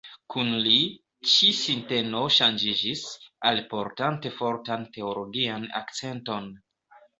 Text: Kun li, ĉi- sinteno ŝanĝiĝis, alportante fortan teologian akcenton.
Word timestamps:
Kun 0.35 0.47
li, 0.67 0.77
ĉi- 1.31 1.49
sinteno 1.57 2.21
ŝanĝiĝis, 2.37 3.05
alportante 3.51 4.33
fortan 4.41 4.91
teologian 4.99 5.71
akcenton. 5.85 6.53